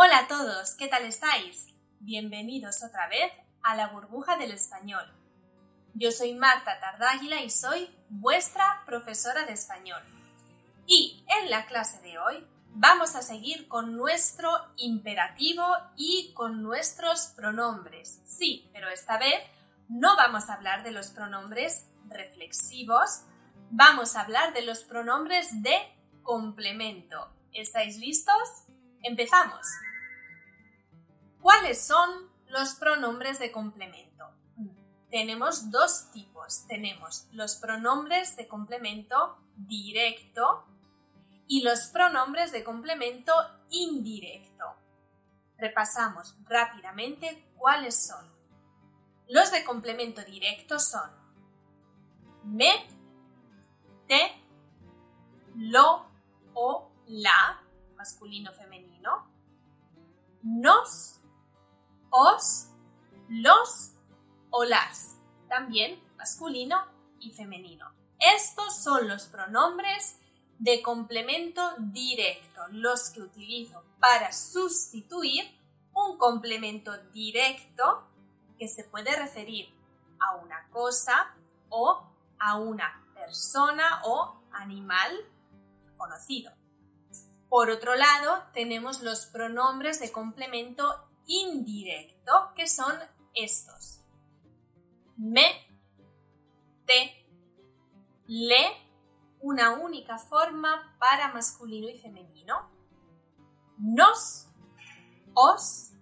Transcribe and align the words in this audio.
Hola 0.00 0.18
a 0.18 0.28
todos, 0.28 0.76
¿qué 0.76 0.86
tal 0.86 1.02
estáis? 1.06 1.74
Bienvenidos 1.98 2.84
otra 2.84 3.08
vez 3.08 3.32
a 3.64 3.74
la 3.74 3.88
burbuja 3.88 4.36
del 4.36 4.52
español. 4.52 5.04
Yo 5.92 6.12
soy 6.12 6.34
Marta 6.34 6.78
Tardáguila 6.78 7.42
y 7.42 7.50
soy 7.50 7.90
vuestra 8.08 8.84
profesora 8.86 9.44
de 9.44 9.54
español. 9.54 10.00
Y 10.86 11.24
en 11.40 11.50
la 11.50 11.66
clase 11.66 12.00
de 12.02 12.16
hoy 12.16 12.46
vamos 12.74 13.16
a 13.16 13.22
seguir 13.22 13.66
con 13.66 13.96
nuestro 13.96 14.48
imperativo 14.76 15.64
y 15.96 16.32
con 16.32 16.62
nuestros 16.62 17.32
pronombres. 17.34 18.20
Sí, 18.24 18.70
pero 18.72 18.88
esta 18.90 19.18
vez 19.18 19.42
no 19.88 20.14
vamos 20.14 20.48
a 20.48 20.54
hablar 20.54 20.84
de 20.84 20.92
los 20.92 21.08
pronombres 21.08 21.88
reflexivos, 22.08 23.22
vamos 23.72 24.14
a 24.14 24.20
hablar 24.20 24.52
de 24.52 24.62
los 24.62 24.84
pronombres 24.84 25.60
de 25.64 25.76
complemento. 26.22 27.32
¿Estáis 27.52 27.96
listos? 27.96 28.38
Empezamos. 29.02 29.66
¿Cuáles 31.40 31.86
son 31.86 32.30
los 32.48 32.74
pronombres 32.74 33.38
de 33.38 33.52
complemento? 33.52 34.30
Tenemos 35.10 35.70
dos 35.70 36.10
tipos. 36.12 36.66
Tenemos 36.66 37.26
los 37.32 37.56
pronombres 37.56 38.36
de 38.36 38.46
complemento 38.46 39.38
directo 39.56 40.66
y 41.46 41.62
los 41.62 41.86
pronombres 41.88 42.52
de 42.52 42.64
complemento 42.64 43.32
indirecto. 43.70 44.64
Repasamos 45.56 46.34
rápidamente 46.44 47.50
cuáles 47.56 48.06
son. 48.06 48.26
Los 49.28 49.50
de 49.50 49.64
complemento 49.64 50.22
directo 50.24 50.78
son 50.78 51.18
me, 52.44 52.86
te, 54.06 54.42
lo 55.56 56.06
o 56.54 56.90
la, 57.06 57.60
masculino 57.96 58.52
femenino, 58.52 59.26
nos, 60.42 61.20
os, 62.10 62.68
los 63.28 63.92
o 64.50 64.64
las, 64.64 65.16
también 65.48 66.00
masculino 66.16 66.84
y 67.20 67.32
femenino. 67.32 67.90
Estos 68.18 68.82
son 68.82 69.08
los 69.08 69.26
pronombres 69.26 70.18
de 70.58 70.82
complemento 70.82 71.62
directo, 71.78 72.62
los 72.70 73.10
que 73.10 73.22
utilizo 73.22 73.84
para 74.00 74.32
sustituir 74.32 75.44
un 75.94 76.18
complemento 76.18 76.96
directo 77.12 78.04
que 78.58 78.68
se 78.68 78.84
puede 78.84 79.14
referir 79.16 79.72
a 80.20 80.36
una 80.36 80.68
cosa 80.70 81.34
o 81.68 82.02
a 82.38 82.58
una 82.58 83.04
persona 83.14 84.02
o 84.04 84.40
animal 84.52 85.16
conocido. 85.96 86.52
Por 87.48 87.70
otro 87.70 87.94
lado, 87.94 88.42
tenemos 88.52 89.02
los 89.02 89.26
pronombres 89.26 90.00
de 90.00 90.12
complemento 90.12 91.07
indirecto, 91.28 92.32
que 92.56 92.66
son 92.66 92.92
estos. 93.34 94.00
Me, 95.16 95.44
te, 96.84 97.24
le, 98.26 98.66
una 99.40 99.78
única 99.78 100.18
forma 100.18 100.96
para 100.98 101.32
masculino 101.32 101.88
y 101.88 101.98
femenino. 101.98 102.68
Nos, 103.78 104.48
os, 105.34 105.92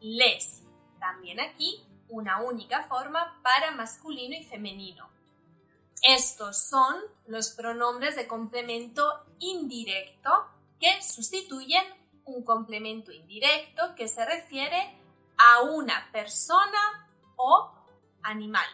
les. 0.00 0.64
También 0.98 1.38
aquí 1.38 1.86
una 2.08 2.42
única 2.42 2.84
forma 2.84 3.40
para 3.42 3.70
masculino 3.70 4.36
y 4.36 4.44
femenino. 4.44 5.08
Estos 6.02 6.68
son 6.68 6.96
los 7.26 7.50
pronombres 7.50 8.16
de 8.16 8.26
complemento 8.26 9.24
indirecto 9.38 10.30
que 10.80 11.00
sustituyen 11.02 11.84
un 12.24 12.44
complemento 12.44 13.12
indirecto 13.12 13.94
que 13.96 14.08
se 14.08 14.24
refiere 14.24 14.98
a 15.38 15.62
una 15.62 16.10
persona 16.12 17.08
o 17.36 17.72
animal. 18.22 18.66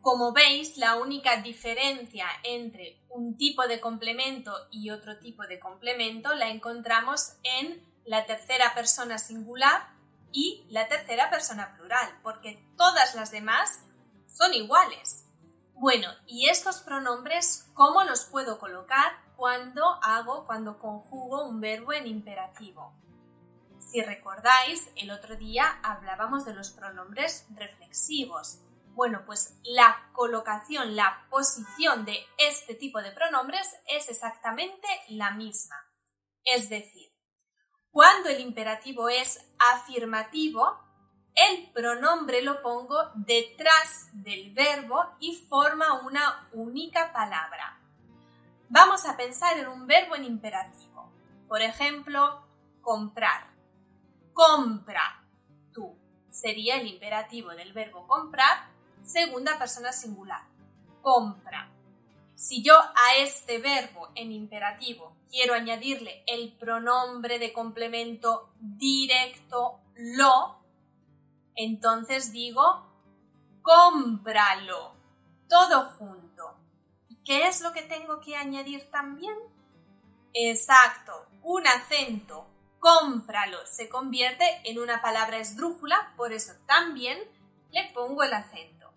Como 0.00 0.32
veis, 0.32 0.76
la 0.76 0.96
única 0.96 1.38
diferencia 1.38 2.26
entre 2.42 3.00
un 3.08 3.36
tipo 3.36 3.66
de 3.66 3.80
complemento 3.80 4.52
y 4.70 4.90
otro 4.90 5.18
tipo 5.18 5.46
de 5.46 5.58
complemento 5.58 6.34
la 6.34 6.50
encontramos 6.50 7.36
en 7.42 7.82
la 8.04 8.26
tercera 8.26 8.74
persona 8.74 9.18
singular 9.18 9.88
y 10.30 10.66
la 10.68 10.88
tercera 10.88 11.30
persona 11.30 11.74
plural, 11.76 12.18
porque 12.22 12.62
todas 12.76 13.14
las 13.14 13.30
demás 13.30 13.84
son 14.28 14.52
iguales. 14.52 15.26
Bueno, 15.74 16.08
¿y 16.26 16.48
estos 16.48 16.80
pronombres 16.80 17.70
cómo 17.72 18.04
los 18.04 18.26
puedo 18.26 18.58
colocar 18.58 19.23
cuando 19.36 19.98
hago, 20.02 20.46
cuando 20.46 20.78
conjugo 20.78 21.46
un 21.46 21.60
verbo 21.60 21.92
en 21.92 22.06
imperativo? 22.06 22.94
Si 23.78 24.00
recordáis, 24.02 24.90
el 24.96 25.10
otro 25.10 25.36
día 25.36 25.78
hablábamos 25.82 26.44
de 26.44 26.54
los 26.54 26.70
pronombres 26.70 27.46
reflexivos. 27.54 28.60
Bueno, 28.94 29.22
pues 29.26 29.58
la 29.64 30.08
colocación, 30.12 30.96
la 30.96 31.26
posición 31.30 32.04
de 32.04 32.18
este 32.38 32.74
tipo 32.74 33.02
de 33.02 33.12
pronombres 33.12 33.68
es 33.88 34.08
exactamente 34.08 34.86
la 35.08 35.32
misma. 35.32 35.76
Es 36.44 36.68
decir, 36.68 37.12
cuando 37.90 38.28
el 38.28 38.40
imperativo 38.40 39.08
es 39.08 39.38
afirmativo, 39.58 40.78
el 41.34 41.72
pronombre 41.72 42.42
lo 42.42 42.62
pongo 42.62 43.10
detrás 43.14 44.08
del 44.12 44.52
verbo 44.54 45.04
y 45.18 45.34
forma 45.48 46.00
una 46.02 46.48
única 46.52 47.12
palabra. 47.12 47.83
Vamos 48.76 49.06
a 49.06 49.16
pensar 49.16 49.56
en 49.56 49.68
un 49.68 49.86
verbo 49.86 50.16
en 50.16 50.24
imperativo. 50.24 51.08
Por 51.46 51.62
ejemplo, 51.62 52.42
comprar. 52.82 53.46
Compra 54.32 55.22
tú. 55.72 55.96
Sería 56.28 56.80
el 56.80 56.88
imperativo 56.88 57.50
del 57.50 57.72
verbo 57.72 58.08
comprar 58.08 58.68
segunda 59.04 59.60
persona 59.60 59.92
singular. 59.92 60.40
Compra. 61.02 61.70
Si 62.34 62.64
yo 62.64 62.74
a 62.74 63.14
este 63.18 63.60
verbo 63.60 64.08
en 64.16 64.32
imperativo 64.32 65.14
quiero 65.30 65.54
añadirle 65.54 66.24
el 66.26 66.52
pronombre 66.54 67.38
de 67.38 67.52
complemento 67.52 68.50
directo 68.58 69.78
lo, 69.94 70.58
entonces 71.54 72.32
digo 72.32 72.88
cómpralo, 73.62 74.94
todo 75.48 75.90
junto. 75.90 76.23
¿Y 77.24 77.26
qué 77.26 77.48
es 77.48 77.62
lo 77.62 77.72
que 77.72 77.80
tengo 77.80 78.20
que 78.20 78.36
añadir 78.36 78.90
también? 78.90 79.34
Exacto, 80.34 81.26
un 81.42 81.66
acento. 81.66 82.46
Cómpralo 82.78 83.58
se 83.66 83.88
convierte 83.88 84.44
en 84.64 84.78
una 84.78 85.00
palabra 85.00 85.38
esdrújula, 85.38 86.12
por 86.18 86.34
eso 86.34 86.52
también 86.66 87.18
le 87.70 87.90
pongo 87.94 88.24
el 88.24 88.34
acento. 88.34 88.92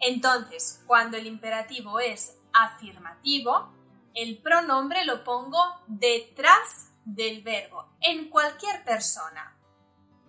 Entonces, 0.00 0.82
cuando 0.86 1.18
el 1.18 1.26
imperativo 1.26 2.00
es 2.00 2.38
afirmativo, 2.54 3.70
el 4.14 4.38
pronombre 4.38 5.04
lo 5.04 5.22
pongo 5.22 5.58
detrás 5.86 6.92
del 7.04 7.42
verbo, 7.42 7.90
en 8.00 8.30
cualquier 8.30 8.82
persona. 8.82 9.58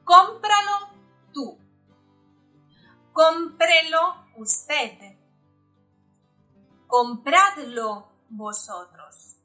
Cómpralo 0.03 0.89
tú. 1.33 1.57
Cómprelo 3.13 4.25
usted. 4.36 5.17
Compradlo 6.88 8.07
vosotros. 8.30 9.36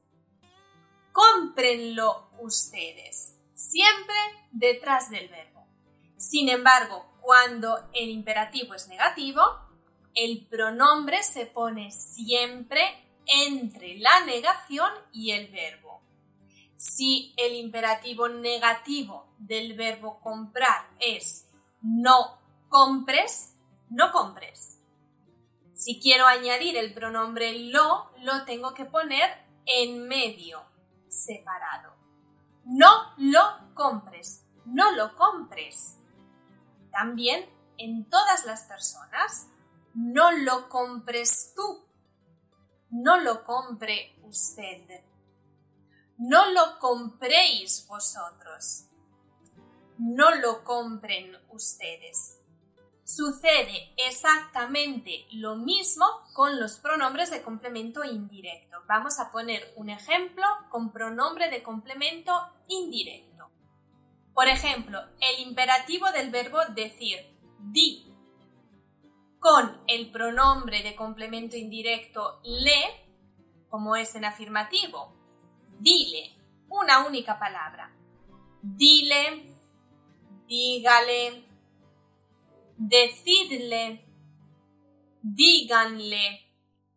Cómprenlo 1.11 2.31
ustedes. 2.39 3.37
Siempre 3.53 4.15
detrás 4.53 5.11
del 5.11 5.29
verbo. 5.29 5.67
Sin 6.17 6.49
embargo, 6.49 7.05
cuando 7.21 7.89
el 7.95 8.11
imperativo 8.11 8.75
es 8.75 8.87
negativo, 8.87 9.43
el 10.15 10.47
pronombre 10.47 11.25
se 11.25 11.47
pone 11.47 11.91
siempre 11.91 12.81
entre 13.27 13.99
la 13.99 14.25
negación 14.25 14.91
y 15.13 15.33
el 15.33 15.49
verbo. 15.49 16.01
Si 16.77 17.35
el 17.37 17.55
imperativo 17.57 18.29
negativo 18.29 19.35
del 19.39 19.75
verbo 19.75 20.21
comprar 20.21 20.91
es 21.01 21.49
no 21.81 22.39
compres, 22.69 23.55
no 23.91 24.13
compres. 24.13 24.82
Si 25.85 25.99
quiero 25.99 26.29
añadir 26.29 26.77
el 26.77 26.95
pronombre 26.95 27.59
lo, 27.59 28.13
lo 28.21 28.45
tengo 28.45 28.73
que 28.73 28.85
poner 28.85 29.29
en 29.67 30.07
medio, 30.07 30.63
separado. 31.09 31.93
No 32.65 33.13
lo 33.17 33.75
compres, 33.75 34.45
no 34.65 34.93
lo 34.93 35.17
compres. 35.17 35.99
También 36.93 37.51
en 37.79 38.09
todas 38.09 38.45
las 38.45 38.63
personas, 38.63 39.49
no 39.95 40.31
lo 40.31 40.69
compres 40.69 41.53
tú. 41.57 41.85
No 42.91 43.17
lo 43.19 43.43
compre 43.43 44.15
usted. 44.23 45.03
No 46.17 46.49
lo 46.53 46.79
compréis 46.79 47.89
vosotros. 47.89 48.85
No 49.99 50.33
lo 50.37 50.63
compren 50.63 51.37
ustedes. 51.51 52.39
Sucede 53.15 53.93
exactamente 53.99 55.27
lo 55.33 55.57
mismo 55.57 56.07
con 56.33 56.59
los 56.59 56.79
pronombres 56.79 57.31
de 57.31 57.43
complemento 57.43 58.03
indirecto. 58.05 58.79
Vamos 58.89 59.21
a 59.21 59.31
poner 59.31 59.71
un 59.77 59.91
ejemplo 59.91 60.47
con 60.71 60.93
pronombre 60.93 61.51
de 61.51 61.63
complemento 61.63 62.33
indirecto. 62.69 63.51
Por 64.33 64.49
ejemplo, 64.49 64.99
el 65.21 65.47
imperativo 65.47 66.11
del 66.13 66.31
verbo 66.31 66.57
decir, 66.75 67.19
di, 67.59 68.11
con 69.39 69.83
el 69.89 70.11
pronombre 70.11 70.83
de 70.83 70.97
complemento 70.97 71.55
indirecto 71.59 72.41
le, 72.45 73.05
como 73.69 73.95
es 73.95 74.15
en 74.15 74.25
afirmativo. 74.25 75.15
Dile, 75.79 76.35
una 76.71 77.07
única 77.07 77.39
palabra. 77.39 77.95
Dile, 78.63 79.55
dígale, 80.47 81.52
decidle, 82.89 84.05
díganle. 85.23 86.49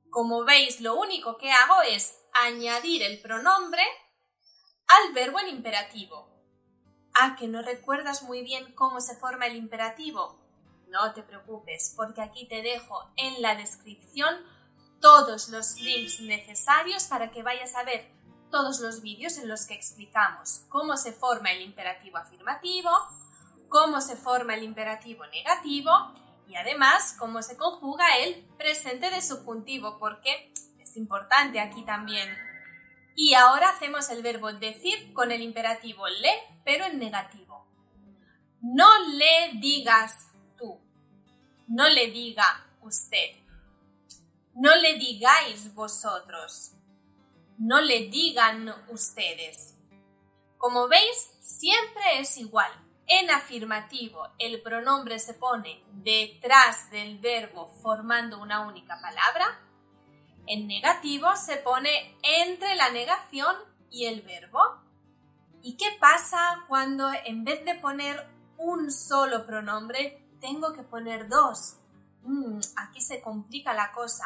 Como 0.10 0.44
veis, 0.44 0.82
lo 0.82 0.96
único 0.96 1.38
que 1.38 1.52
hago 1.52 1.82
es 1.84 2.18
añadir 2.34 3.04
el 3.04 3.22
pronombre 3.22 3.84
al 4.88 5.14
verbo 5.14 5.40
en 5.40 5.50
imperativo. 5.50 6.32
Ah, 7.14 7.36
que 7.38 7.48
no 7.48 7.62
recuerdas 7.62 8.24
muy 8.24 8.44
bien 8.44 8.74
cómo 8.74 9.00
se 9.00 9.16
forma 9.16 9.48
el 9.48 9.56
imperativo. 9.56 10.42
No 10.88 11.14
te 11.14 11.24
preocupes, 11.24 11.94
porque 11.96 12.22
aquí 12.22 12.48
te 12.48 12.62
dejo 12.62 13.12
en 13.18 13.42
la 13.42 13.56
descripción 13.56 14.36
todos 15.02 15.50
los 15.50 15.80
links 15.80 16.22
necesarios 16.22 17.06
para 17.06 17.32
que 17.32 17.44
vayas 17.44 17.76
a 17.76 17.84
ver 17.84 18.10
todos 18.50 18.80
los 18.80 19.02
vídeos 19.02 19.38
en 19.38 19.48
los 19.50 19.66
que 19.66 19.74
explicamos 19.74 20.66
cómo 20.70 20.98
se 20.98 21.12
forma 21.12 21.52
el 21.52 21.62
imperativo 21.62 22.18
afirmativo, 22.18 22.90
cómo 23.70 24.02
se 24.02 24.16
forma 24.16 24.56
el 24.56 24.64
imperativo 24.64 25.26
negativo 25.28 25.92
y 26.48 26.56
además 26.56 27.16
cómo 27.18 27.42
se 27.42 27.58
conjuga 27.58 28.18
el 28.20 28.44
presente 28.58 29.10
de 29.10 29.22
subjuntivo, 29.22 29.98
porque 30.00 30.52
es 30.80 30.96
importante 30.98 31.60
aquí 31.60 31.84
también. 31.84 32.30
Y 33.16 33.34
ahora 33.34 33.70
hacemos 33.70 34.10
el 34.10 34.22
verbo 34.22 34.52
decir 34.54 35.14
con 35.14 35.32
el 35.32 35.42
imperativo 35.42 36.08
le, 36.08 36.32
pero 36.64 36.86
en 36.86 37.00
negativo. 37.00 37.66
No 38.62 38.90
le 39.10 39.60
digas 39.60 40.30
tú, 40.58 40.80
no 41.68 41.88
le 41.90 42.12
diga 42.12 42.68
usted, 42.82 43.32
no 44.54 44.76
le 44.76 44.98
digáis 44.98 45.74
vosotros, 45.74 46.72
no 47.58 47.82
le 47.82 48.08
digan 48.10 48.74
ustedes. 48.90 49.76
Como 50.58 50.88
veis, 50.88 51.32
siempre 51.42 52.20
es 52.20 52.38
igual 52.38 52.85
en 53.08 53.30
afirmativo, 53.30 54.28
el 54.40 54.62
pronombre 54.62 55.20
se 55.20 55.36
pone 55.36 55.84
detrás 55.92 56.90
del 56.90 57.20
verbo 57.20 57.68
formando 57.82 58.42
una 58.42 58.62
única 58.62 59.00
palabra. 59.00 59.60
En 60.48 60.68
negativo 60.68 61.36
se 61.36 61.58
pone 61.58 62.18
entre 62.24 62.76
la 62.76 62.90
negación 62.90 63.56
y 63.92 64.06
el 64.06 64.22
verbo. 64.22 64.60
¿Y 65.62 65.78
qué 65.78 65.86
pasa 66.00 66.64
cuando 66.68 67.10
en 67.26 67.44
vez 67.44 67.64
de 67.66 67.76
poner 67.76 68.28
un 68.58 68.92
solo 68.92 69.46
pronombre 69.46 70.24
tengo 70.40 70.74
que 70.74 70.84
poner 70.84 71.28
dos? 71.28 71.78
Mm, 72.24 72.60
aquí 72.78 73.02
se 73.02 73.22
complica 73.22 73.74
la 73.74 73.92
cosa. 73.92 74.26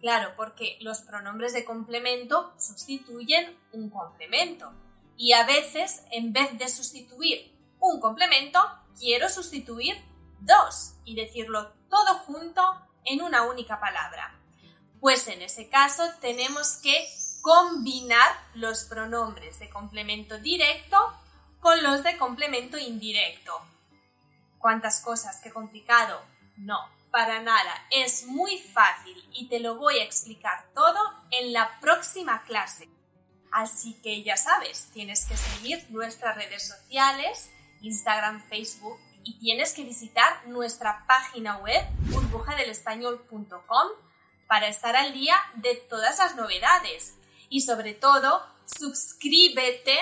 Claro, 0.00 0.32
porque 0.36 0.78
los 0.80 1.02
pronombres 1.02 1.52
de 1.52 1.64
complemento 1.64 2.52
sustituyen 2.58 3.56
un 3.72 3.90
complemento. 3.90 4.72
Y 5.16 5.32
a 5.32 5.44
veces, 5.44 6.04
en 6.10 6.32
vez 6.32 6.58
de 6.58 6.68
sustituir 6.68 7.59
un 7.80 8.00
complemento, 8.00 8.60
quiero 8.98 9.28
sustituir 9.28 9.96
dos 10.40 10.94
y 11.04 11.14
decirlo 11.14 11.72
todo 11.88 12.18
junto 12.26 12.62
en 13.04 13.22
una 13.22 13.42
única 13.42 13.80
palabra. 13.80 14.38
Pues 15.00 15.26
en 15.28 15.42
ese 15.42 15.68
caso 15.68 16.04
tenemos 16.20 16.76
que 16.82 17.08
combinar 17.40 18.30
los 18.54 18.84
pronombres 18.84 19.58
de 19.58 19.70
complemento 19.70 20.38
directo 20.38 20.96
con 21.58 21.82
los 21.82 22.02
de 22.02 22.16
complemento 22.18 22.78
indirecto. 22.78 23.52
¿Cuántas 24.58 25.00
cosas? 25.00 25.40
¿Qué 25.42 25.50
complicado? 25.50 26.22
No, 26.58 26.78
para 27.10 27.40
nada. 27.40 27.86
Es 27.90 28.26
muy 28.26 28.58
fácil 28.58 29.16
y 29.32 29.48
te 29.48 29.58
lo 29.58 29.76
voy 29.76 29.98
a 29.98 30.04
explicar 30.04 30.66
todo 30.74 30.98
en 31.30 31.52
la 31.52 31.80
próxima 31.80 32.42
clase. 32.42 32.88
Así 33.52 34.00
que 34.02 34.22
ya 34.22 34.36
sabes, 34.36 34.90
tienes 34.92 35.24
que 35.24 35.36
seguir 35.36 35.84
nuestras 35.90 36.36
redes 36.36 36.68
sociales 36.68 37.50
Instagram, 37.82 38.42
Facebook 38.48 38.98
y 39.24 39.38
tienes 39.38 39.72
que 39.74 39.84
visitar 39.84 40.46
nuestra 40.46 41.04
página 41.06 41.58
web 41.58 41.84
burbujadelespañol.com 42.10 43.88
para 44.46 44.68
estar 44.68 44.96
al 44.96 45.12
día 45.12 45.36
de 45.54 45.76
todas 45.76 46.18
las 46.18 46.36
novedades. 46.36 47.14
Y 47.48 47.62
sobre 47.62 47.94
todo 47.94 48.44
suscríbete, 48.64 49.98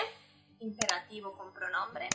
imperativo 0.61 1.37
con 1.37 1.53
pronombre, 1.53 2.09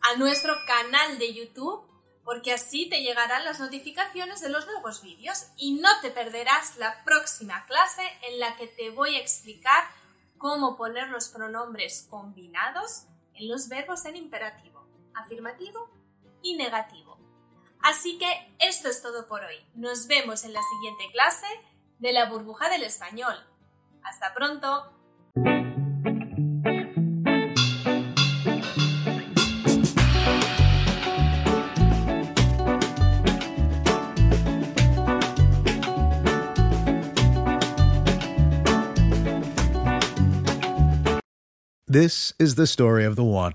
a 0.00 0.16
nuestro 0.16 0.54
canal 0.66 1.18
de 1.18 1.34
YouTube 1.34 1.88
porque 2.28 2.52
así 2.52 2.90
te 2.90 3.00
llegarán 3.00 3.42
las 3.46 3.58
notificaciones 3.58 4.42
de 4.42 4.50
los 4.50 4.66
nuevos 4.66 5.02
vídeos 5.02 5.46
y 5.56 5.80
no 5.80 5.88
te 6.02 6.10
perderás 6.10 6.76
la 6.76 7.02
próxima 7.02 7.64
clase 7.64 8.02
en 8.28 8.38
la 8.38 8.54
que 8.56 8.66
te 8.66 8.90
voy 8.90 9.16
a 9.16 9.18
explicar 9.18 9.82
cómo 10.36 10.76
poner 10.76 11.08
los 11.08 11.28
pronombres 11.28 12.06
combinados 12.10 13.04
en 13.32 13.48
los 13.48 13.68
verbos 13.68 14.04
en 14.04 14.16
imperativo 14.16 14.77
afirmativo 15.14 15.90
y 16.42 16.56
negativo. 16.56 17.18
Así 17.80 18.18
que 18.18 18.54
esto 18.58 18.88
es 18.88 19.02
todo 19.02 19.26
por 19.26 19.44
hoy. 19.44 19.56
Nos 19.74 20.06
vemos 20.06 20.44
en 20.44 20.52
la 20.52 20.60
siguiente 20.62 21.04
clase 21.12 21.46
de 21.98 22.12
la 22.12 22.28
burbuja 22.28 22.68
del 22.68 22.82
español. 22.82 23.36
Hasta 24.02 24.34
pronto. 24.34 24.92
This 41.90 42.34
is 42.38 42.56
the 42.56 42.66
story 42.66 43.04
of 43.04 43.16
the 43.16 43.24
one. 43.24 43.54